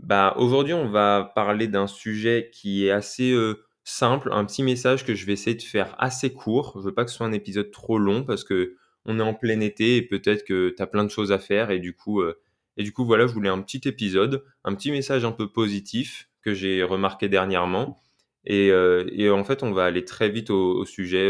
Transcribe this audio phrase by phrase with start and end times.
[0.00, 5.04] Bah, aujourd'hui, on va parler d'un sujet qui est assez euh, simple, un petit message
[5.04, 6.74] que je vais essayer de faire assez court.
[6.76, 9.34] Je veux pas que ce soit un épisode trop long parce que on est en
[9.34, 12.20] plein été et peut-être que tu as plein de choses à faire et du coup
[12.20, 12.40] euh,
[12.76, 16.28] et du coup voilà, je voulais un petit épisode, un petit message un peu positif
[16.42, 18.00] que j'ai remarqué dernièrement
[18.44, 21.28] et, euh, et, en fait, on va aller très vite au, sujet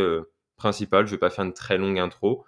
[0.57, 2.45] principal, je vais pas faire une très longue intro.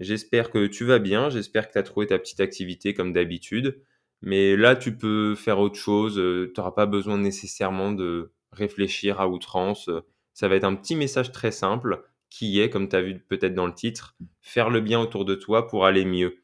[0.00, 3.80] J'espère que tu vas bien, j'espère que tu as trouvé ta petite activité comme d'habitude.
[4.22, 6.18] Mais là, tu peux faire autre chose.
[6.18, 9.90] Euh, tu n'auras pas besoin nécessairement de réfléchir à outrance.
[10.34, 13.54] Ça va être un petit message très simple qui est, comme tu as vu peut-être
[13.54, 16.42] dans le titre, faire le bien autour de toi pour aller mieux.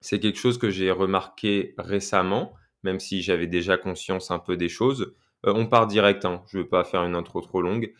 [0.00, 4.68] C'est quelque chose que j'ai remarqué récemment, même si j'avais déjà conscience un peu des
[4.68, 5.14] choses.
[5.46, 6.42] Euh, on part direct, hein.
[6.50, 7.92] je ne veux pas faire une intro trop longue.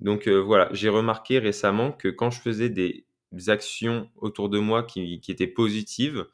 [0.00, 3.06] Donc euh, voilà, j'ai remarqué récemment que quand je faisais des
[3.48, 6.26] actions autour de moi qui, étaient positives,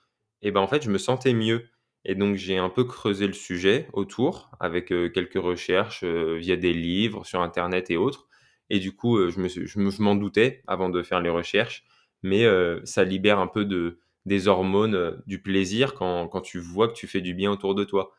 [0.42, 1.68] eh ben en fait je me sentais mieux.
[2.04, 6.56] Et donc j'ai un peu creusé le sujet autour avec euh, quelques recherches euh, via
[6.56, 8.28] des livres sur internet et autres.
[8.70, 11.84] Et du coup, euh, je me je m'en doutais avant de faire les recherches,
[12.22, 12.44] mais
[12.84, 17.08] ça libère un peu de des hormones du plaisir quand, quand tu vois que tu
[17.08, 18.12] fais du bien autour de toi.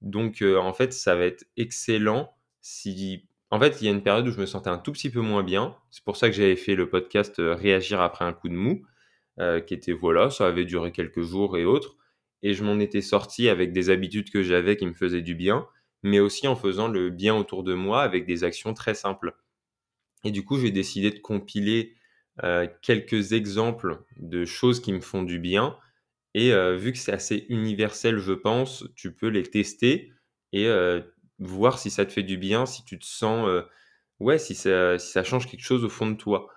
[0.00, 4.26] Donc en fait, ça va être excellent si en fait, il y a une période
[4.26, 5.76] où je me sentais un tout petit peu moins bien.
[5.90, 8.82] C'est pour ça que j'avais fait le podcast Réagir après un coup de mou,
[9.38, 11.96] qui était voilà, ça avait duré quelques jours et autres
[12.44, 15.66] et je m'en étais sorti avec des habitudes que j'avais qui me faisaient du bien,
[16.02, 19.34] mais aussi en faisant le bien autour de moi avec des actions très simples.
[20.24, 21.94] Et du coup, j'ai décidé de compiler
[22.44, 25.78] euh, quelques exemples de choses qui me font du bien.
[26.34, 30.12] Et euh, vu que c'est assez universel, je pense, tu peux les tester
[30.52, 31.00] et euh,
[31.38, 33.48] voir si ça te fait du bien, si tu te sens,
[34.20, 36.48] ouais, si ça, si ça change quelque chose au fond de toi.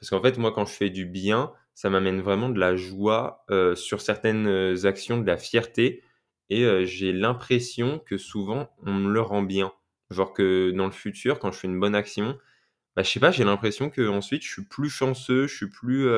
[0.00, 3.44] Parce qu'en fait, moi, quand je fais du bien, ça m'amène vraiment de la joie
[3.50, 6.02] euh, sur certaines euh, actions, de la fierté.
[6.48, 9.72] Et euh, j'ai l'impression que souvent, on me le rend bien.
[10.10, 12.38] Genre que dans le futur, quand je fais une bonne action,
[12.96, 16.08] bah, je sais pas, j'ai l'impression que ensuite je suis plus chanceux, je suis plus.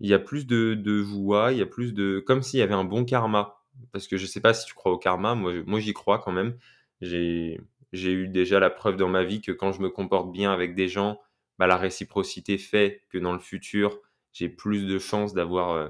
[0.00, 2.22] Il y a plus de, de joie, il y a plus de.
[2.24, 3.56] Comme s'il y avait un bon karma.
[3.92, 6.32] Parce que je sais pas si tu crois au karma, moi, moi j'y crois quand
[6.32, 6.56] même.
[7.00, 7.58] J'ai
[7.92, 10.86] eu déjà la preuve dans ma vie que quand je me comporte bien avec des
[10.88, 11.20] gens,
[11.58, 13.98] bah, la réciprocité fait que dans le futur,
[14.32, 15.88] j'ai plus de chances d'avoir euh,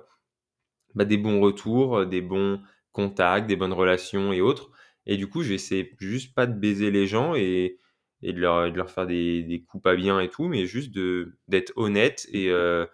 [0.95, 2.61] bah, des bons retours, euh, des bons
[2.93, 4.71] contacts, des bonnes relations et autres.
[5.07, 7.79] Et du coup, j'essaie juste pas de baiser les gens et,
[8.23, 10.93] de, leur, faire des, des, coups pas bien et tout, mais juste
[11.49, 12.87] d'être honnête et, euh,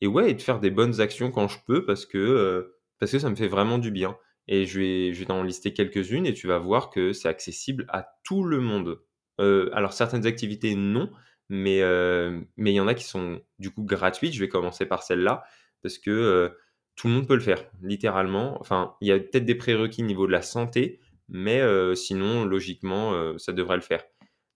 [0.00, 3.20] et ouais, et de faire des bonnes actions quand je peux parce que, parce que
[3.20, 4.16] ça me fait vraiment du bien.
[4.48, 7.86] Et je vais, je vais t'en lister quelques-unes et tu vas voir que c'est accessible
[7.90, 9.00] à tout le monde.
[9.38, 11.12] alors certaines activités non,
[11.52, 14.32] mais euh, mais il y en a qui sont du coup gratuites.
[14.32, 15.44] Je vais commencer par celle-là
[15.82, 16.48] parce que euh,
[16.96, 18.58] tout le monde peut le faire, littéralement.
[18.58, 22.46] Enfin, il y a peut-être des prérequis au niveau de la santé, mais euh, sinon,
[22.46, 24.02] logiquement, ça devrait le faire.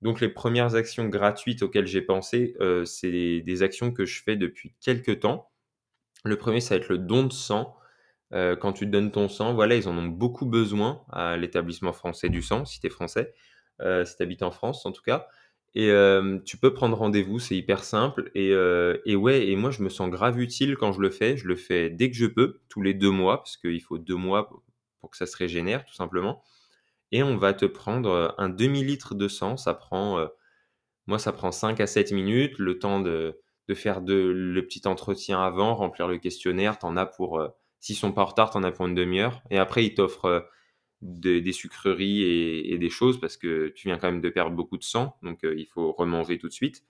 [0.00, 4.74] Donc, les premières actions gratuites auxquelles j'ai pensé, c'est des actions que je fais depuis
[4.80, 5.50] quelques temps.
[6.24, 7.76] Le premier, ça va être le don de sang.
[8.32, 12.42] quand tu donnes ton sang, voilà, ils en ont beaucoup besoin à l'établissement français du
[12.42, 13.34] sang, si tu es français,
[13.80, 15.28] si tu habites en France en tout cas.
[15.78, 15.92] Et
[16.46, 18.30] tu peux prendre rendez-vous, c'est hyper simple.
[18.34, 18.52] Et,
[19.04, 21.36] et, ouais, et moi je me sens grave utile quand je le fais.
[21.36, 24.16] Je le fais dès que je peux, tous les deux mois, parce qu'il faut deux
[24.16, 26.42] mois pour, que ça se régénère, tout simplement.
[27.12, 29.58] Et on va te prendre un demi-litre de sang.
[29.58, 30.26] Ça prend,
[31.06, 33.38] moi ça prend 5 à 7 minutes, le temps de,
[33.74, 36.78] faire le petit entretien avant, remplir le questionnaire.
[36.78, 37.38] T'en as pour,
[37.80, 39.42] s'ils sont pas en retard, t'en as pour une demi-heure.
[39.50, 40.48] Et après, ils t'offrent
[41.02, 44.84] des sucreries et, des choses parce que tu viens quand même de perdre beaucoup de
[44.84, 46.84] sang, donc euh, il faut remanger tout de suite.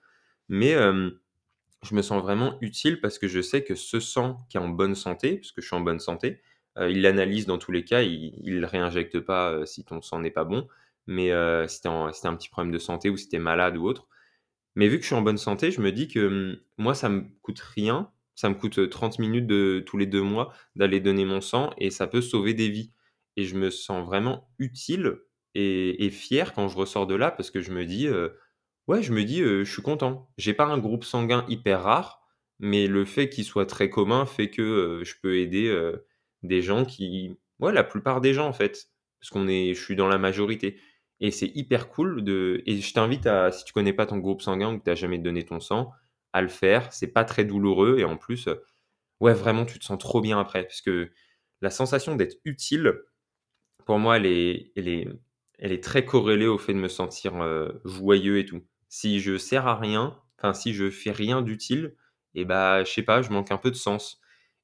[0.48, 0.74] Mais
[1.82, 4.68] je me sens vraiment utile parce que je sais que ce sang qui est en
[4.68, 6.40] bonne santé, parce que je suis en bonne santé,
[6.78, 10.20] euh, il l'analyse dans tous les cas, il ne réinjecte pas euh, si ton sang
[10.20, 10.68] n'est pas bon,
[11.06, 11.30] mais
[11.68, 14.08] si tu un petit problème de santé ou si tu es malade ou autre.
[14.74, 17.24] Mais vu que je suis en bonne santé, je me dis que moi, ça me
[17.42, 21.40] coûte rien, ça me coûte 30 minutes de, tous les deux mois d'aller donner mon
[21.40, 22.90] sang et ça peut sauver des vies
[23.36, 25.18] et je me sens vraiment utile
[25.54, 28.28] et, fier quand je ressors de là parce que je me dis, euh,
[28.88, 30.30] ouais, je me dis, euh, je suis content.
[30.36, 32.22] J'ai pas un groupe sanguin hyper rare,
[32.58, 35.74] mais le fait qu'il soit très commun fait que euh, je peux aider
[36.42, 38.90] des gens qui, ouais, la plupart des gens en fait.
[39.20, 40.78] parce qu'on est je suis dans la majorité
[41.20, 44.42] et c'est hyper cool de et je t'invite à si tu connais pas ton groupe
[44.42, 45.92] sanguin ou que tu as jamais donné ton sang,
[46.32, 46.92] à le faire.
[46.92, 48.48] C'est pas très douloureux et en plus,
[49.20, 51.10] ouais, vraiment, tu te sens trop bien après parce que
[51.62, 52.94] la sensation d'être utile,
[53.86, 57.34] pour moi, elle est très corrélée au fait de me sentir,
[57.84, 58.62] joyeux et tout.
[58.88, 61.96] Si je sers à rien, enfin, si je fais rien d'utile
[62.34, 64.20] et bah, je sais pas, je manque un peu de sens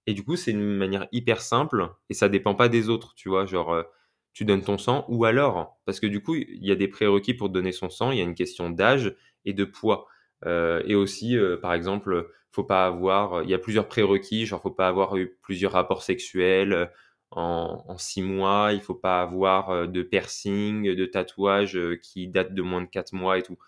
[0.07, 3.29] et du coup, c'est une manière hyper simple et ça dépend pas des autres, tu
[3.31, 3.47] vois?
[3.47, 3.85] Genre,
[4.33, 7.35] tu donnes ton sang ou alors parce que du coup, il y a des prérequis
[7.35, 9.15] pour donner son sang, il y a une question d'âge
[9.45, 10.07] et de poids,
[10.45, 14.89] et aussi, par exemple, faut pas avoir il y a plusieurs prérequis, genre faut pas
[14.89, 16.91] avoir eu plusieurs rapports sexuels,
[17.37, 22.83] en 6 mois, il faut pas avoir, de piercing, de tatouage, qui datent de moins
[22.83, 23.59] de 4 mois et tout.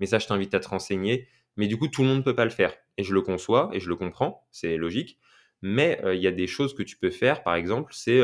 [0.00, 1.28] Mais ça, je t'invite à te renseigner.
[1.56, 3.70] Mais du coup, tout le monde ne peut pas le faire et je le conçois
[3.72, 5.18] et je le comprends, c'est logique.
[5.62, 8.20] Mais il y a des choses que tu peux faire, par exemple, c'est,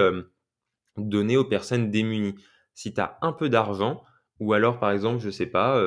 [0.97, 2.35] donner aux personnes démunies.
[2.75, 4.02] Si tu as un peu d'argent
[4.41, 5.81] ou alors, par exemple, je sais pas,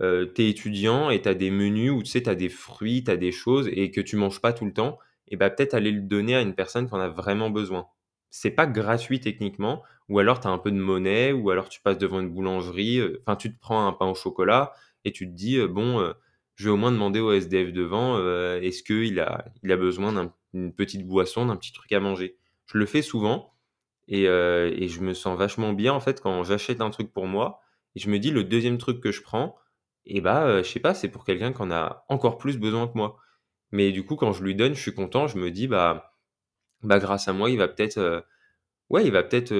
[0.00, 0.06] tu
[0.42, 3.10] es étudiant et tu as des menus où tu sais, tu as des fruits, tu
[3.10, 4.98] as des choses et que tu manges pas tout le temps
[5.28, 7.86] et bah, peut-être aller le donner à une personne qui en a vraiment besoin.
[8.34, 11.80] C'est pas gratuit techniquement ou alors tu as un peu de monnaie ou alors tu
[11.82, 14.72] passes devant une boulangerie, enfin, tu te prends un pain au chocolat
[15.04, 16.12] et tu te dis, «Bon,
[16.56, 18.18] je vais au moins demander au SDF devant,
[18.58, 22.36] est-ce qu'il a il a besoin d'une petite boisson, d'un petit truc à manger?»
[22.66, 23.52] je le fais souvent
[24.08, 27.60] et et je me sens vachement bien, en fait, quand j'achète un truc pour moi
[27.96, 29.56] et je me dis: «Le deuxième truc que je prends
[30.06, 32.94] et bah, je sais pas, c'est pour quelqu'un qui en a encore plus besoin que
[32.96, 33.18] moi».
[33.72, 36.11] Mais du coup, quand je lui donne, je suis content, je me dis: «Bah
[36.82, 38.24] bah, grâce à moi, il va peut-être,
[38.90, 39.54] va peut-être,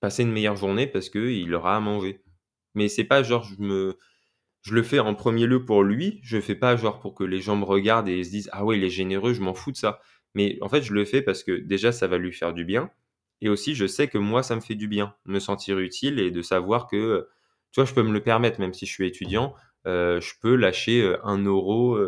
[0.00, 2.22] passer une meilleure journée parce qu'il aura à manger».
[2.76, 3.98] Mais c'est pas genre je me
[4.62, 7.40] je le fais en premier lieu pour lui, je fais pas genre pour que les
[7.42, 9.76] gens me regardent et se disent: «Ah ouais, il est généreux», je m'en fous de
[9.78, 10.00] ça.
[10.34, 12.90] Mais en fait, je le fais parce que déjà, ça va lui faire du bien
[13.42, 16.30] et aussi je sais que moi, ça me fait du bien, me sentir utile et
[16.32, 17.28] de savoir que,
[17.72, 19.54] tu vois, je peux me le permettre même si je suis étudiant,
[19.86, 21.98] je peux lâcher, 1 euro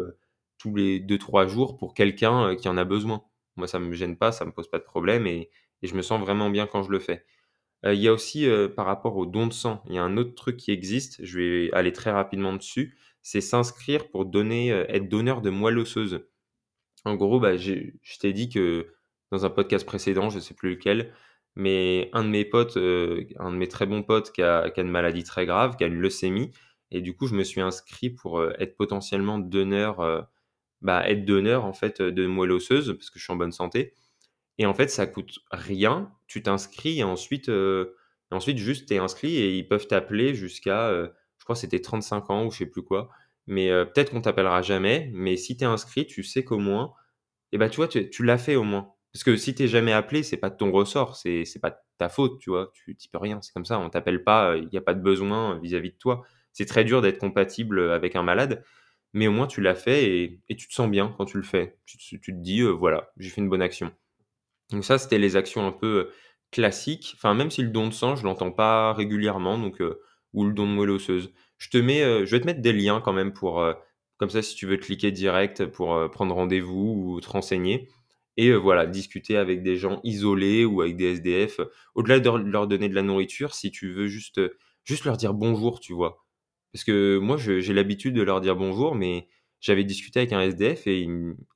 [0.58, 3.22] tous les 2-3 jours pour quelqu'un, qui en a besoin.
[3.56, 5.50] Moi, ça me gêne pas, ça me pose pas de problème et
[5.82, 7.24] je me sens vraiment bien quand je le fais.
[7.84, 10.34] il y a aussi, par rapport au don de sang, il y a un autre
[10.34, 15.42] truc qui existe, je vais aller très rapidement dessus, c'est s'inscrire pour donner, être donneur
[15.42, 16.26] de moelle osseuse.
[17.04, 18.94] En gros, bah, je t'ai dit que
[19.30, 21.12] dans un podcast précédent, je sais plus lequel,
[21.54, 25.24] mais un de mes potes, un de mes très bons potes qui a une maladie
[25.24, 26.50] très grave, qui a une leucémie
[26.90, 30.28] et du coup, je me suis inscrit pour, être potentiellement donneur,
[30.86, 33.94] bah, être donneur en fait, de moelle osseuse parce que je suis en bonne santé
[34.58, 36.12] et en fait, ça coûte rien.
[36.28, 37.50] Tu t'inscris et ensuite,
[38.30, 42.46] ensuite juste tu es inscrit et ils peuvent t'appeler jusqu'à, je crois c'était 35 ans
[42.46, 43.10] ou je sais plus quoi.
[43.46, 46.94] Mais, peut-être qu'on t'appellera jamais, mais si tu es inscrit, tu sais qu'au moins
[47.52, 48.92] et bah, tu vois, tu tu l'as fait au moins.
[49.12, 52.08] Parce que si tu jamais appelé, c'est pas de ton ressort, c'est c'est pas ta
[52.08, 52.70] faute, tu vois?
[52.74, 55.00] Tu tu peux rien, c'est comme ça, on t'appelle pas, il y a pas de
[55.02, 56.22] besoin vis-à-vis de toi.
[56.52, 58.64] C'est très dur d'être compatible, avec un malade,
[59.12, 61.78] mais au moins tu l'as fait et tu te sens bien quand tu le fais.
[61.86, 63.92] Tu te dis, «Voilà, j'ai fait une bonne action».
[64.70, 66.10] Donc ça, c'était les actions un peu,
[66.50, 67.12] classiques.
[67.16, 69.82] Enfin, même si le don de sang, je l'entends pas régulièrement, donc
[70.32, 71.32] ou le don de moelle osseuse.
[71.58, 73.64] Je te mets, je vais te mettre des liens quand même pour,
[74.18, 77.88] comme ça, si tu veux cliquer direct pour, prendre rendez-vous ou te renseigner
[78.36, 81.60] et voilà, discuter avec des gens isolés ou avec des SDF.
[81.94, 84.40] Au-delà de leur donner de la nourriture, si tu veux juste,
[84.84, 86.25] juste leur dire bonjour, tu vois?
[86.76, 89.28] Parce que moi, j'ai l'habitude de leur dire bonjour, mais
[89.60, 91.08] j'avais discuté avec un SDF et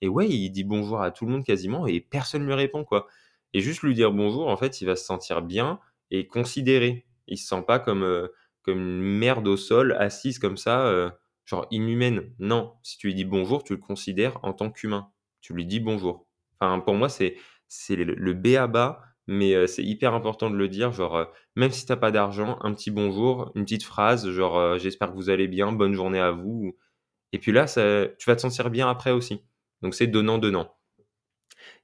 [0.08, 3.06] ouais, il dit bonjour à tout le monde quasiment et personne lui répond, quoi.
[3.52, 5.78] Et juste lui dire bonjour, en fait, il va se sentir bien
[6.10, 7.04] et considéré.
[7.26, 8.30] Il se sent pas comme,
[8.62, 11.12] comme une merde au sol, assise comme ça,
[11.44, 12.32] genre inhumaine.
[12.38, 15.12] Non, si tu lui dis bonjour, tu le considères en tant qu'humain.
[15.42, 16.26] Tu lui dis bonjour.
[16.58, 17.36] Enfin, pour moi, c'est
[17.90, 21.96] le le b.a.-ba, mais c'est hyper important de le dire, genre, même si tu as
[21.96, 25.94] pas d'argent, un petit bonjour, une petite phrase, genre, «J'espère que vous allez bien, bonne
[25.94, 26.76] journée à vous»
[27.32, 29.44] et puis là, ça tu vas te sentir bien après aussi.
[29.82, 30.74] Donc c'est donnant-donnant.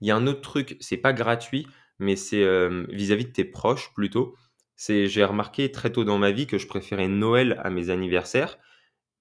[0.01, 1.67] Il y a un autre truc, c'est pas gratuit,
[2.01, 2.45] mais c'est,
[2.89, 4.35] vis-à-vis de tes proches plutôt.
[4.77, 8.59] C'est j'ai remarqué très tôt dans ma vie que je préférais Noël à mes anniversaires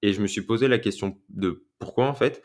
[0.02, 2.42] et je me suis posé la question de pourquoi en fait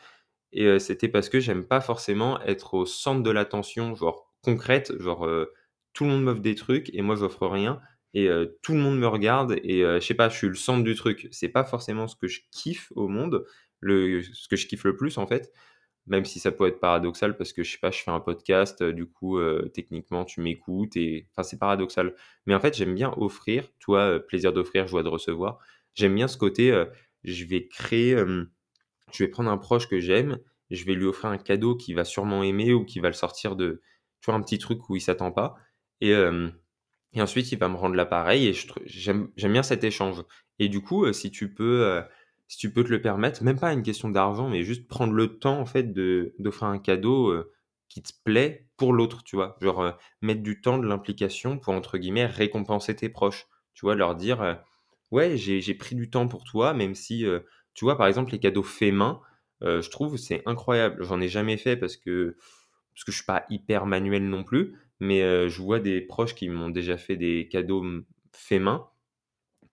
[0.53, 5.25] et c'était parce que j'aime pas forcément être au centre de l'attention, genre concrète, genre,
[5.93, 7.79] tout le monde m'offre des trucs et moi j'offre rien
[8.13, 8.29] et
[8.61, 11.27] tout le monde me regarde et je sais pas, je suis le centre du truc.
[11.31, 13.45] C'est pas forcément ce que je kiffe au monde,
[13.79, 15.51] le ce que je kiffe le plus en fait,
[16.07, 18.83] même si ça peut être paradoxal parce que je sais pas, je fais un podcast,
[18.83, 19.39] du coup,
[19.73, 22.13] techniquement tu m'écoutes et enfin c'est paradoxal.
[22.45, 25.59] Mais en fait, j'aime bien offrir, toi, plaisir d'offrir, joie de recevoir.
[25.93, 26.83] J'aime bien ce côté,
[27.23, 28.17] je vais créer,
[29.13, 32.03] je vais prendre un proche que j'aime, je vais lui offrir un cadeau qu'il va
[32.03, 33.81] sûrement aimer ou qui va le sortir de
[34.21, 35.55] tu vois, un petit truc où il s'attend pas
[36.01, 36.13] et
[37.13, 38.53] Et ensuite, il va me rendre l'appareil et
[38.85, 40.23] j'aime bien cet échange.
[40.59, 42.03] Et du coup, heu, si tu peux, heu,
[42.47, 45.37] si tu peux te le permettre, même pas une question d'argent, mais juste prendre le
[45.39, 45.93] temps, en fait,
[46.39, 47.51] d'offrir un cadeau, heu,
[47.89, 49.57] qui te plaît pour l'autre, tu vois?
[49.61, 53.47] Genre, mettre du temps, de l'implication pour, entre guillemets, «récompenser» tes proches.
[53.73, 53.95] Tu vois?
[53.95, 54.59] Leur dire,
[55.11, 57.25] «Ouais, j'ai pris du temps pour toi», même si,
[57.73, 59.19] tu vois, par exemple, les cadeaux faits main,
[59.61, 61.03] je trouve c'est incroyable.
[61.03, 62.37] J'en ai jamais fait parce que
[62.93, 66.35] parce que je suis pas hyper manuel non plus, mais heu, je vois des proches
[66.35, 67.85] qui m'ont déjà fait des cadeaux,
[68.33, 68.87] faits main.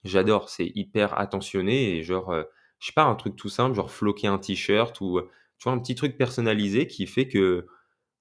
[0.04, 2.46] J'adore, c'est hyper attentionné et genre, heu,
[2.80, 5.72] je sais pas, un truc tout simple, genre floquer un t-shirt ou, heu, tu vois,
[5.72, 7.66] un petit truc personnalisé qui fait que,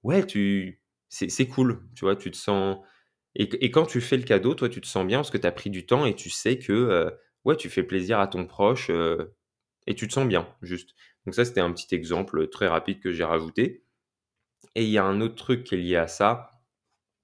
[0.04, 2.16] ouais, tu c'est cool, tu vois?
[2.16, 2.78] Tu te sens
[3.36, 5.46] et et quand tu fais le cadeau, toi, tu te sens bien parce que tu
[5.48, 7.12] as pris du temps et tu sais que,
[7.44, 8.90] ouais, tu fais plaisir à ton proche,
[9.86, 10.94] et tu te sens bien, juste.
[11.26, 13.84] Donc ça, c'était un petit exemple, très rapide que j'ai rajouté
[14.74, 16.50] et il y a un autre truc qui est lié à ça,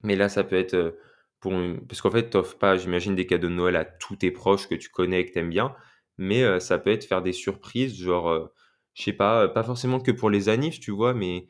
[0.04, 0.98] mais là, ça peut être, heu,
[1.40, 4.16] pour une parce qu'en fait, tu offres pas, j'imagine, des cadeaux de Noël à tous
[4.16, 5.74] tes proches que tu connais et que tu aimes bien,
[6.18, 8.48] mais heu, ça peut être faire des surprises, genre, heu,
[8.94, 11.14] je sais pas, heu, pas forcément que pour les annives, tu vois?
[11.14, 11.48] Mais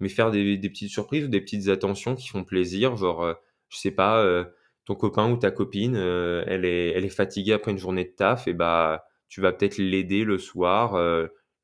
[0.00, 3.34] mais faire des petites surprises ou des petites attentions qui font plaisir, genre,
[3.70, 4.24] je sais pas,
[4.84, 8.48] ton copain ou ta copine, elle est elle est fatiguée après une journée de taf
[8.48, 10.96] et bah, tu vas peut-être l'aider le soir,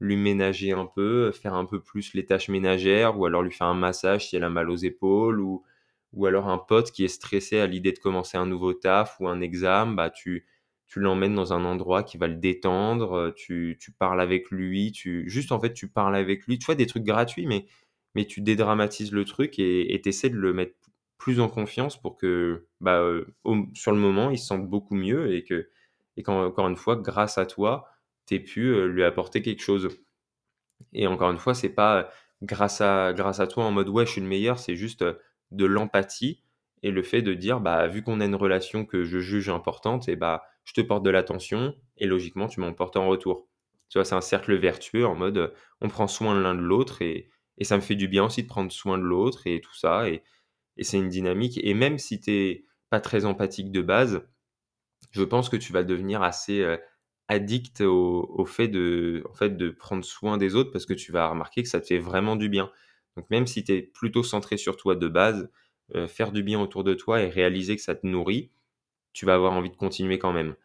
[0.00, 3.66] lui ménager un peu, faire un peu plus les tâches ménagères ou alors lui faire
[3.66, 5.62] un massage si elle a mal aux épaules ou
[6.12, 9.28] ou alors un pote qui est stressé à l'idée de commencer un nouveau taf ou
[9.28, 10.46] un examen, bah, tu
[10.96, 15.28] l'emmènes dans un endroit qui va le détendre, heu, tu tu parles avec lui, tu
[15.30, 16.58] juste, en fait, tu parles avec lui.
[16.58, 17.66] Tu vois, des trucs gratuits, mais
[18.26, 20.74] tu dédramatises le truc et tu essaies de le mettre
[21.18, 23.02] plus en confiance pour que, bah,
[23.44, 25.68] au sur le moment, il se sente beaucoup mieux et que
[26.16, 27.86] et qu'encore une fois, grâce à toi,
[28.26, 29.88] tu aies pu, heu, lui apporter quelque chose.
[30.92, 32.10] Et encore une fois, c'est pas
[32.42, 35.04] grâce à grâce à toi en mode: «Ouais, je suis le meilleur», c'est juste,
[35.52, 36.42] de l'empathie
[36.82, 40.08] et le fait de dire: «Bah, vu qu'on a une relation que je juge importante
[40.08, 43.48] et bah, je te porte de l'attention et logiquement, tu m'en portes en retour».
[43.88, 44.04] Tu vois?
[44.04, 47.76] C'est un cercle vertueux en mode, on prend soin l'un de l'autre et et ça
[47.76, 50.22] me fait du bien aussi de prendre soin de l'autre et tout ça et
[50.78, 54.22] et c'est une dynamique et même si tu es pas très empathique de base,
[55.12, 56.78] je pense que tu vas devenir assez, heu,
[57.28, 61.12] addict au au fait de en fait, de prendre soin des autres parce que tu
[61.12, 62.70] vas remarquer que ça te fait vraiment du bien.
[63.20, 65.50] Donc même si tu es plutôt centré sur toi de base,
[65.94, 68.50] heu, faire du bien autour de toi et réaliser que ça te nourrit,
[69.14, 70.56] tu vas avoir envie de continuer quand même.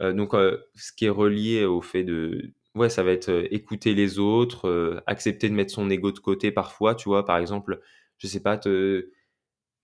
[0.00, 3.94] Heu, donc heu, ce qui est relié au fait de ouais, ça va être, écouter
[3.94, 7.24] les autres, accepter de mettre son ego de côté parfois, tu vois?
[7.26, 7.80] Par exemple,
[8.18, 8.58] je sais pas,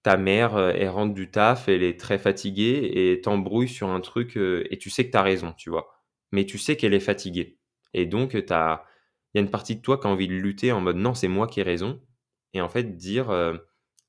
[0.03, 4.37] ta mère, elle rentre du taf, elle est très fatiguée et t'embrouille sur un truc,
[4.37, 5.89] et tu sais que tu as raison, tu vois?
[6.33, 7.59] Mais tu sais qu'elle est fatiguée
[7.95, 8.53] et donc tu
[9.37, 11.15] il y a une partie de toi qui a envie de lutter en mode: «Non,
[11.15, 12.01] c'est moi qui ai raison»
[12.55, 13.61] et en fait dire, heu: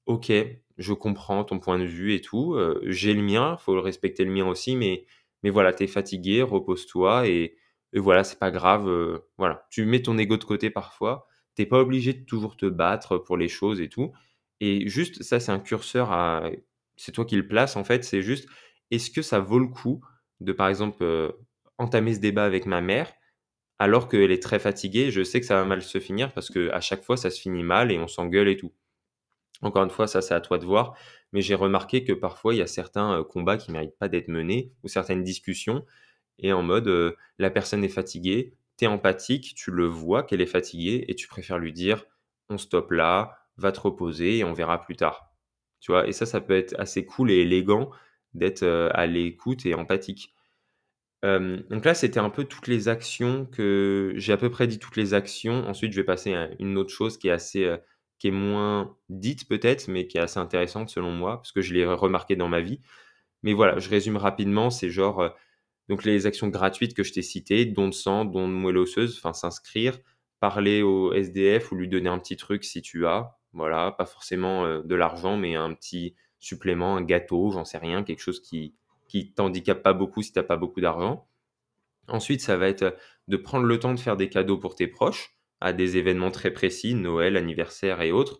[0.07, 0.31] «OK,
[0.77, 4.31] je comprends ton point de vue et tout, heu, j'ai le mien, faut respecter le
[4.31, 5.05] mien aussi, mais
[5.43, 7.55] mais voilà, tu es fatigué, repose-toi et
[7.93, 9.65] voilà, c'est pas grave, heu, voilà».
[9.72, 13.17] Tu mets ton ego de côté parfois, tu es pas obligé de toujours te battre
[13.17, 14.12] pour les choses et tout
[14.62, 16.50] et juste ça, c'est un curseur à
[16.98, 18.48] c'est toi qui le places en fait, c'est juste,
[18.91, 20.01] est-ce que ça vaut le coup
[20.41, 21.34] de, par exemple,
[21.77, 23.12] entamer ce débat avec ma mère
[23.79, 25.12] alors qu'elle est très fatiguée?
[25.12, 27.63] Je sais que ça va mal se finir parce qu'à chaque fois, ça se finit
[27.63, 28.74] mal et on s'engueule et tout.
[29.62, 30.96] Encore une fois, ça, c'est à toi de voir,
[31.34, 34.27] mais j'ai remarqué que parfois, il y a certains, heu, combats qui méritent pas d'être
[34.29, 35.86] menés ou certaines discussions
[36.39, 40.41] et en mode, heu, la personne est fatiguée, tu es empathique, tu le vois qu'elle
[40.41, 42.05] est fatiguée et tu préfères lui dire:
[42.50, 45.31] «On stoppe là, va te reposer et on verra plus tard».
[45.81, 46.07] Tu vois?
[46.07, 47.91] Et ça, ça peut être assez cool et élégant
[48.34, 50.36] d'être, heu, à l'écoute et empathique.
[51.24, 54.96] Donc là, c'était un peu toutes les actions que j'ai à peu près dit toutes
[54.96, 55.68] les actions.
[55.68, 57.76] Ensuite, je vais passer à une autre chose qui est assez,
[58.20, 61.74] qui est moins dite peut-être, mais qui est assez intéressante selon moi, parce que je
[61.74, 62.82] l'ai remarqué dans ma vie.
[63.44, 65.32] Mais voilà, je résume rapidement, c'est genre,
[65.90, 69.18] donc les actions gratuites que je t'ai citées, don de sang, don de moelle osseuse,
[69.18, 70.00] enfin s'inscrire,
[70.40, 74.80] parler au SDF ou lui donner un petit truc si tu as, voilà, pas forcément,
[74.80, 78.76] de l'argent, mais un petit supplément, un gâteau, j'en sais rien, quelque chose qui
[79.08, 81.28] qui t'handicape pas beaucoup si tu as pas beaucoup d'argent.
[82.08, 82.96] Ensuite, ça va être,
[83.28, 86.52] de prendre le temps de faire des cadeaux pour tes proches, à des événements très
[86.52, 88.40] précis, Noël, anniversaire et autres,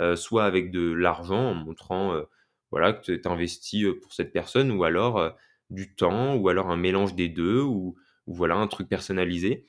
[0.00, 2.26] heu, soit avec de l'argent en montrant, heu,
[2.70, 5.32] voilà, que tu investis, heu, pour cette personne ou alors,
[5.70, 7.96] du temps ou alors un mélange des 2 ou
[8.26, 9.64] voilà, un truc personnalisé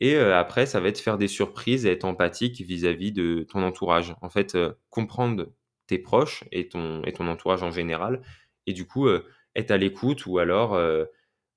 [0.00, 4.14] et après ça va être faire des surprises et être empathique vis-à-vis de ton entourage.
[4.22, 4.56] En fait,
[4.90, 5.52] comprendre
[5.86, 8.22] tes proches et ton et ton entourage en général
[8.66, 9.08] et du coup,
[9.56, 10.74] être à l'écoute ou alors,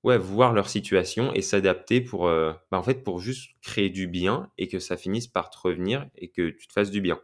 [0.04, 4.68] ouais, voir leur situation et s'adapter pour, heu, bah, pour juste créer du bien et
[4.68, 7.20] que ça finisse par te revenir et que tu te fasses du bien.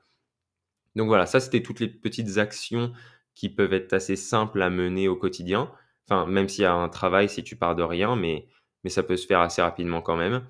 [0.95, 2.93] Donc voilà, ça, c'était toutes les petites actions
[3.35, 5.71] qui peuvent être assez simples à mener au quotidien.
[6.09, 8.47] Enfin, même s'il y a un travail, si tu pars de rien, mais,
[8.85, 10.47] mais ça peut se faire assez rapidement quand même.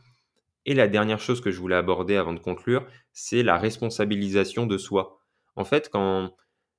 [0.67, 4.79] Et la dernière chose que je voulais aborder avant de conclure, c'est la responsabilisation de
[4.79, 5.21] soi.
[5.57, 6.35] En fait, quand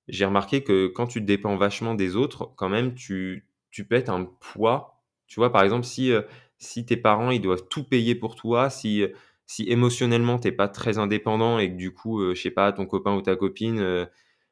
[0.07, 3.45] j'ai remarqué que quand tu dépends vachement des autres, quand même, tu,
[3.89, 5.03] peux être un poids.
[5.27, 6.21] Tu vois, par exemple, si, euh,
[6.57, 9.03] si tes parents, ils doivent tout payer pour toi, si,
[9.45, 12.85] si émotionnellement, t'es pas très indépendant et que du coup, euh, je sais pas, ton
[12.85, 14.05] copain ou ta copine, euh,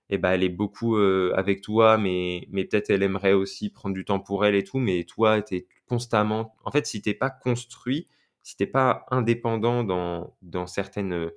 [0.09, 4.19] eh ben, elle est beaucoup avec toi, mais, peut-être elle aimerait aussi prendre du temps
[4.19, 6.55] pour elle et tout, mais toi, tu es constamment...
[6.63, 8.07] En fait, si t'es pas construit,
[8.43, 11.31] si t'es pas indépendant dans certaines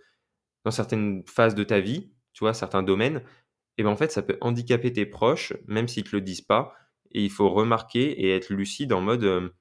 [1.27, 3.23] phases de ta vie, tu vois, certains domaines,
[3.79, 6.75] et ben en fait, ça peut handicaper tes proches, même s'ils te le disent pas.
[7.13, 9.53] Et il faut remarquer et être lucide en mode,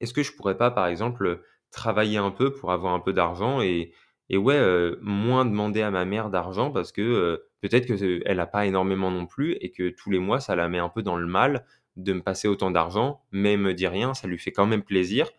[0.00, 3.60] est-ce que je pourrais pas, par exemple, travailler un peu pour avoir un peu d'argent
[3.60, 3.92] et,
[4.30, 4.60] et ouais,
[5.00, 9.52] moins demander à ma mère d'argent parce que peut-être qu'elle n'a pas énormément non plus
[9.60, 11.64] et que tous les mois, ça la met un peu dans le mal
[11.96, 14.82] de me passer autant d'argent, mais elle me dit rien, ça lui fait quand même
[14.82, 15.30] plaisir.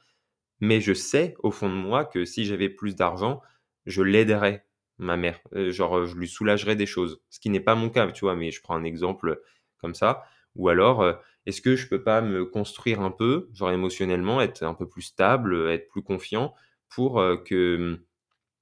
[0.62, 3.42] Mais je sais au fond de moi que si j'avais plus d'argent,
[3.86, 4.66] je l'aiderais,
[4.98, 5.40] ma mère.
[5.56, 7.22] Euh, genre, je lui soulagerais des choses.
[7.30, 9.42] Ce qui n'est pas mon cas, tu vois, mais je prends un exemple
[9.80, 10.24] comme ça.
[10.56, 11.14] Ou alors, euh,
[11.46, 15.02] est-ce que je peux pas me construire un peu, genre émotionnellement, être un peu plus
[15.04, 16.54] stable, être plus confiant
[16.90, 18.00] pour euh, que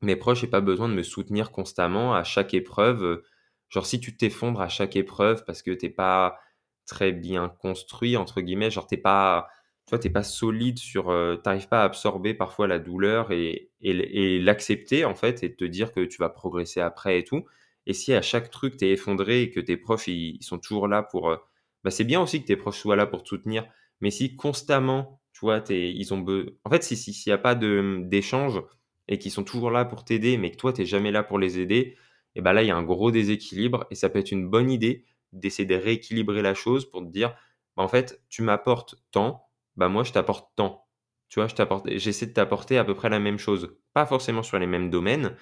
[0.02, 3.24] mes proches n'aient pas besoin de me soutenir constamment à chaque épreuve.
[3.70, 6.40] Genre, si tu t'effondres à chaque épreuve parce que t'es pas
[6.86, 9.48] très bien construit, entre guillemets, genre t'es pas
[9.94, 14.40] toi, t'es pas solide sur, euh, t'arrives pas à absorber parfois la douleur et, et,
[14.40, 17.46] l'accepter en fait et te dire que tu vas progresser après et tout.
[17.86, 21.04] Et si à chaque truc t'es effondré et que tes proches ils, sont toujours là
[21.04, 21.38] pour, euh,
[21.84, 23.68] bah c'est bien aussi que tes proches soient là pour te soutenir.
[24.02, 26.26] Mais si constamment, tu vois, t'es, ils ont
[26.64, 28.64] en fait, si s'il n'y a pas de d'échange
[29.08, 31.60] et qu'ils sont toujours là pour t'aider, mais que toi t'es jamais là pour les
[31.60, 31.98] aider,
[32.36, 34.72] et ben là il y a un gros déséquilibre et ça peut être une bonne
[34.72, 37.36] idée d'essayer de rééquilibrer la chose pour te dire,
[37.78, 39.43] bah, en fait, tu m'apportes tant,
[39.78, 40.88] bah moi je t'apporte tant.
[41.30, 43.76] Tu vois, je t'apporte, j'essaie de t'apporter à peu près la même chose.
[43.94, 45.36] Pas forcément sur les mêmes domaines,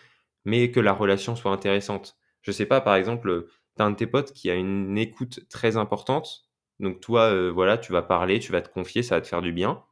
[0.45, 2.17] mais que la relation soit intéressante.
[2.41, 5.41] Je sais pas, par exemple, tu as un de tes potes qui a une écoute
[5.49, 6.49] très importante.
[6.79, 9.41] Donc toi, euh, voilà, tu vas parler, tu vas te confier, ça va te faire
[9.41, 9.83] du bien.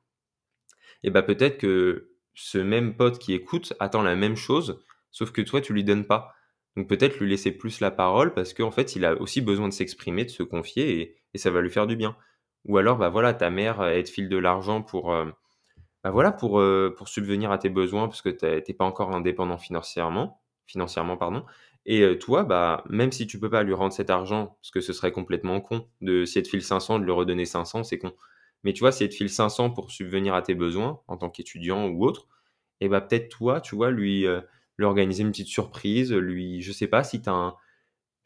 [1.03, 5.41] Et bah peut-être que ce même pote qui écoute attend la même chose, sauf que
[5.41, 6.33] toi, tu lui donnes pas.
[6.75, 9.73] Donc peut-être lui laisser plus la parole parce qu'en fait, il a aussi besoin de
[9.73, 12.15] s'exprimer, de se confier et ça va lui faire du bien.
[12.65, 15.25] Ou alors, bah voilà, ta mère, elle te file de l'argent pour, euh,
[16.03, 19.11] bah voilà, pour, euh, pour subvenir à tes besoins parce que tu n'es pas encore
[19.15, 21.45] indépendant financièrement, financièrement pardon.
[21.85, 24.81] Et euh, toi, bah, même si tu peux pas lui rendre cet argent, parce que
[24.81, 27.97] ce serait complètement con, de si elle te file 500, de lui redonner 500, c'est
[27.99, 28.13] con.
[28.63, 31.29] Mais tu vois, si elle te file 500 pour subvenir à tes besoins en tant
[31.29, 32.27] qu'étudiant ou autre,
[32.81, 34.25] et bah peut-être toi, tu vois, lui,
[34.81, 37.55] organiser une petite surprise, lui, je sais pas, si tu un,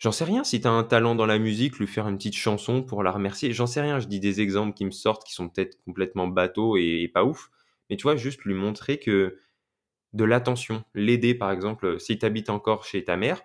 [0.04, 2.36] J'en sais rien, si tu as un talent dans la musique, lui faire une petite
[2.36, 5.32] chanson pour la remercier, j'en sais rien, je dis des exemples qui me sortent qui
[5.32, 7.50] sont peut-être complètement bateaux et, pas ouf,
[7.90, 9.40] mais tu vois, juste lui montrer que
[10.12, 13.44] de l'attention, l'aider par exemple, si tu habites encore chez ta mère,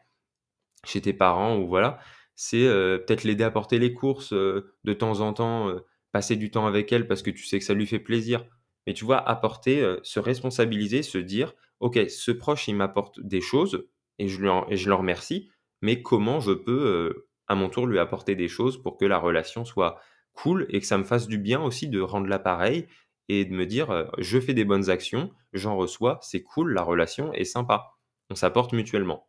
[0.85, 2.01] chez tes parents ou voilà,
[2.35, 6.35] c'est euh, peut-être l'aider à porter les courses euh, de temps en temps, euh, passer
[6.35, 8.45] du temps avec elle parce que tu sais que ça lui fait plaisir.
[8.89, 13.87] Mais tu vois, apporter, se responsabiliser, se dire, ok, ce proche, il m'apporte des choses
[14.19, 15.51] et je le remercie,
[15.83, 19.19] mais comment je peux euh, à mon tour lui apporter des choses pour que la
[19.19, 20.01] relation soit
[20.33, 22.87] cool et que ça me fasse du bien aussi de rendre l'appareil
[23.29, 26.83] et de me dire euh, je fais des bonnes actions, j'en reçois, c'est cool, la
[26.83, 27.93] relation est sympa.
[28.31, 29.29] On s'apporte mutuellement.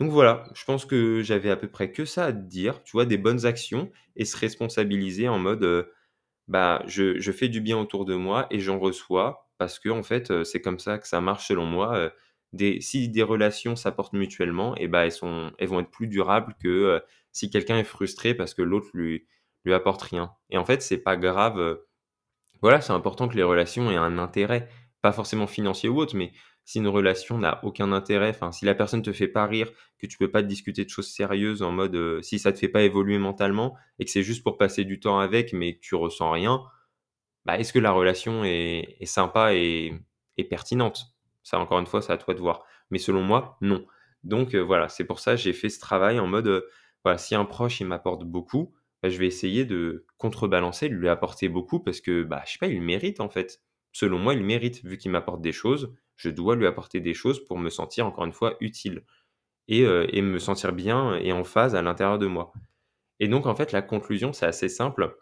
[0.00, 2.92] Donc voilà, je pense que j'avais à peu près que ça à te dire, tu
[2.92, 5.92] vois, des bonnes actions et se responsabiliser en mode euh,
[6.46, 10.02] bah je, je, fais du bien autour de moi et j'en reçois parce que en
[10.02, 12.10] fait c'est comme ça que ça marche selon moi
[12.80, 16.54] si des relations s'apportent mutuellement, et eh ben elles, sont, elles vont être plus durables
[16.62, 17.00] que euh,
[17.32, 19.26] si quelqu'un est frustré parce que l'autre lui,
[19.64, 20.32] lui apporte rien.
[20.50, 21.58] Et en fait, c'est pas grave.
[21.58, 21.76] Euh,
[22.62, 24.68] voilà, c'est important que les relations aient un intérêt,
[25.02, 26.32] pas forcément financier ou autre, mais
[26.64, 30.06] si une relation n'a aucun intérêt, enfin, si la personne te fait pas rire, que
[30.06, 32.68] tu peux pas te discuter de choses sérieuses en mode euh, si ça te fait
[32.68, 35.94] pas évoluer mentalement et que c'est juste pour passer du temps avec, mais que tu
[35.94, 36.62] ressens rien,
[37.44, 39.94] bah, est-ce que la relation est, sympa et
[40.50, 41.17] pertinente?
[41.48, 42.64] Ça, encore une fois, c'est à toi de voir.
[42.90, 43.86] Mais selon moi, non.
[44.22, 46.68] Donc euh, voilà, c'est pour ça que j'ai fait ce travail en mode, euh,
[47.04, 51.08] voilà, si un proche, il m'apporte beaucoup, bah, je vais essayer de contrebalancer, de lui
[51.08, 53.62] apporter beaucoup parce que, bah, je sais pas, il mérite en fait.
[53.92, 57.42] Selon moi, il mérite, vu qu'il m'apporte des choses, je dois lui apporter des choses
[57.44, 59.04] pour me sentir, encore une fois, utile.
[59.68, 62.52] Et, euh, et me sentir bien et en phase à l'intérieur de moi.
[63.20, 65.16] Et donc, en fait, la conclusion, c'est assez simple.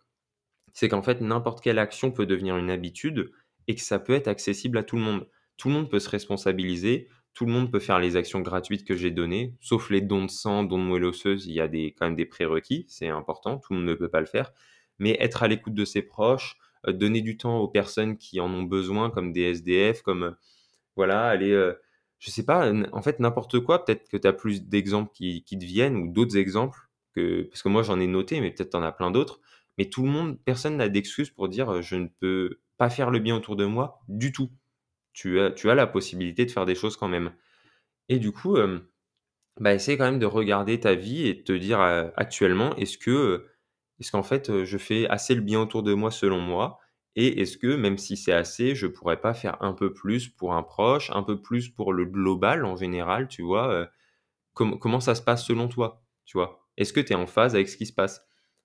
[0.73, 3.33] C'est qu'en fait, n'importe quelle action peut devenir une habitude
[3.69, 6.09] et que ça peut être accessible à tout le monde tout le monde peut se
[6.09, 10.25] responsabiliser, tout le monde peut faire les actions gratuites que j'ai données, sauf les dons
[10.25, 13.59] de sang, dons de moelle osseuse, il y a quand même des prérequis, c'est important,
[13.59, 14.53] tout le monde ne peut pas le faire.
[14.99, 16.57] Mais être à l'écoute de ses proches,
[16.89, 20.31] euh, donner du temps aux personnes qui en ont besoin, comme des SDF, comme, euh,
[20.97, 21.75] voilà, aller, euh,
[22.19, 25.65] je sais pas, en fait, n'importe quoi, peut-être que tu as plus d'exemples qui, te
[25.65, 26.79] viennent, ou d'autres exemples,
[27.15, 29.41] que, parce que moi j'en ai noté, mais peut-être tu en as plein d'autres.
[29.79, 33.19] Mais tout le monde, personne n'a d'excuse pour dire je ne peux pas faire le
[33.19, 34.51] bien autour de moi du tout
[35.17, 37.33] tu as, tu as la possibilité de faire des choses quand même.
[38.09, 38.59] Et du coup,
[39.61, 41.81] bah, essaye quand même de regarder ta vie et de te dire
[42.17, 43.47] actuellement, est-ce que,
[44.01, 46.79] est-ce qu'en fait, je fais assez le bien autour de moi selon moi
[47.17, 50.55] Et est-ce que, même si c'est assez, je pourrais pas faire un peu plus pour
[50.55, 53.89] un proche, un peu plus pour le global en général, tu vois
[54.55, 56.67] Comment ça se passe selon toi, tu vois?
[56.77, 58.23] Est-ce que tu es en phase avec ce qui se passe?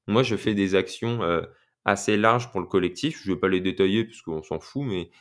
[0.08, 1.22] Moi, je fais des actions
[1.86, 3.22] assez larges pour le collectif.
[3.24, 5.12] Je vais pas les détailler parce qu'on s'en fout, mais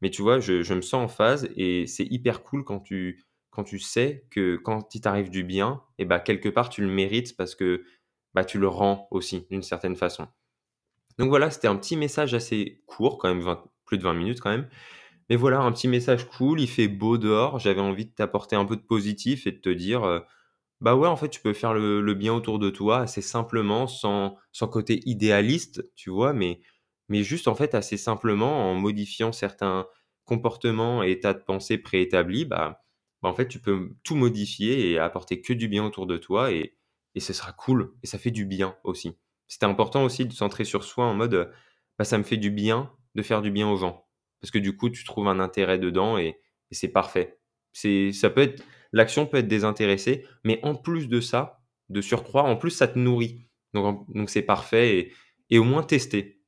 [0.00, 3.64] mais tu vois, je, me sens en phase et c'est hyper cool quand tu, quand
[3.64, 7.36] tu sais que quand il t'arrive du bien, et bah quelque part tu le mérites
[7.36, 7.84] parce que
[8.34, 10.28] bah, tu le rends aussi d'une certaine façon.
[11.18, 14.50] Donc voilà, c'était un petit message assez court, quand même plus de 20 minutes quand
[14.50, 14.68] même.
[15.28, 18.64] Mais voilà, un petit message cool, il fait beau dehors, j'avais envie de t'apporter un
[18.64, 20.20] peu de positif et de te dire, euh,
[20.80, 23.86] bah ouais, en fait, tu peux faire le, le, bien autour de toi assez simplement,
[23.86, 26.60] sans, sans côté idéaliste, tu vois, mais
[27.10, 29.86] mais juste en fait assez simplement en modifiant certains
[30.24, 32.82] comportements et états de pensée préétablis, bah,
[33.20, 36.52] bah, en fait tu peux tout modifier et apporter que du bien autour de toi
[36.52, 36.76] et,
[37.16, 39.18] et ce sera cool et ça fait du bien aussi.
[39.48, 41.52] C'était important aussi de centrer sur soi en mode
[41.98, 44.06] bah, ça me fait du bien de faire du bien aux gens
[44.40, 46.38] parce que du coup tu trouves un intérêt dedans et,
[46.70, 47.40] et c'est parfait.
[47.72, 52.56] Ça peut être l'action peut être désintéressée, mais en plus de ça, de surcroît, en
[52.56, 53.46] plus ça te nourrit.
[53.74, 55.12] Donc donc c'est parfait et,
[55.50, 56.39] et au moins tester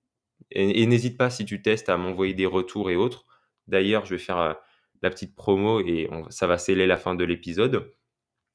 [0.54, 3.26] et, n'hésite pas si tu testes à m'envoyer des retours et autres.
[3.68, 4.54] D'ailleurs, je vais faire euh,
[5.02, 7.90] la petite promo et ça va sceller la fin de l'épisode.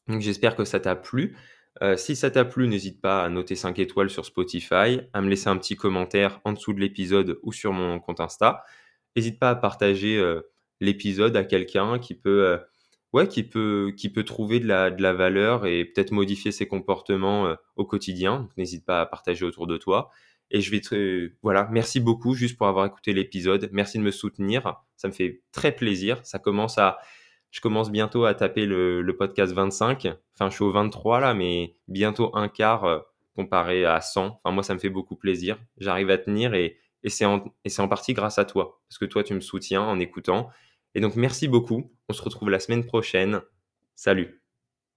[0.07, 1.35] Donc j'espère que ça t'a plu.
[1.81, 5.29] Euh, si ça t'a plu, n'hésite pas à noter 5 étoiles sur Spotify, à me
[5.29, 8.63] laisser un petit commentaire en dessous de l'épisode ou sur mon compte Insta.
[9.15, 10.41] N'hésite pas à partager euh,
[10.79, 12.59] l'épisode à quelqu'un qui peut,
[13.29, 17.55] qui peut, qui peut trouver de la, de la valeur et peut-être modifier ses comportements
[17.75, 18.47] au quotidien.
[18.57, 20.11] N'hésite pas à partager autour de toi.
[20.49, 23.69] Et je vais te, voilà, merci beaucoup juste pour avoir écouté l'épisode.
[23.71, 24.81] Merci de me soutenir.
[24.95, 26.25] Ça me fait très plaisir.
[26.25, 26.99] Ça commence à,
[27.51, 30.07] je commence bientôt à taper le, podcast 25.
[30.33, 32.99] Enfin, je suis au 23 là, mais bientôt un quart euh,
[33.35, 34.39] comparé à 100.
[34.43, 35.57] Enfin, moi, ça me fait beaucoup plaisir.
[35.77, 37.43] J'arrive à tenir et, et c'est en,
[37.77, 38.81] en partie grâce à toi.
[38.89, 40.49] Parce que toi, tu me soutiens en écoutant.
[40.95, 41.91] Et donc, merci beaucoup.
[42.09, 43.41] On se retrouve la semaine prochaine.
[43.95, 44.46] Salut.